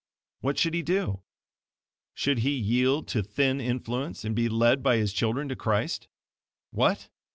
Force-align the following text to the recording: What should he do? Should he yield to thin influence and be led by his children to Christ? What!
What 0.39 0.57
should 0.57 0.73
he 0.73 0.81
do? 0.81 1.21
Should 2.15 2.39
he 2.39 2.53
yield 2.55 3.07
to 3.09 3.21
thin 3.21 3.61
influence 3.61 4.25
and 4.25 4.35
be 4.35 4.49
led 4.49 4.81
by 4.81 4.97
his 4.97 5.13
children 5.13 5.47
to 5.49 5.55
Christ? 5.55 6.07
What! 6.71 7.09